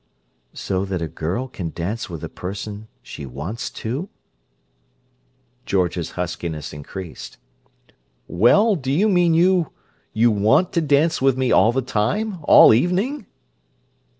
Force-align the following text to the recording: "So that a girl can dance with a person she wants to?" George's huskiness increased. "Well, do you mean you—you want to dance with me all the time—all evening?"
"So 0.55 0.83
that 0.85 0.99
a 1.03 1.07
girl 1.07 1.47
can 1.47 1.69
dance 1.69 2.09
with 2.09 2.23
a 2.23 2.27
person 2.27 2.87
she 3.03 3.23
wants 3.27 3.69
to?" 3.85 4.09
George's 5.63 6.13
huskiness 6.13 6.73
increased. 6.73 7.37
"Well, 8.27 8.75
do 8.75 8.91
you 8.91 9.07
mean 9.07 9.35
you—you 9.35 10.31
want 10.31 10.73
to 10.73 10.81
dance 10.81 11.21
with 11.21 11.37
me 11.37 11.51
all 11.51 11.71
the 11.71 11.83
time—all 11.83 12.73
evening?" 12.73 13.27